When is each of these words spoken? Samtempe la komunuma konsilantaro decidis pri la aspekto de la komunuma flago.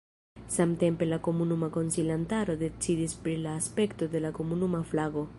Samtempe 0.53 1.07
la 1.09 1.19
komunuma 1.27 1.67
konsilantaro 1.75 2.55
decidis 2.63 3.13
pri 3.27 3.35
la 3.43 3.53
aspekto 3.61 4.07
de 4.15 4.23
la 4.25 4.33
komunuma 4.39 4.81
flago. 4.95 5.25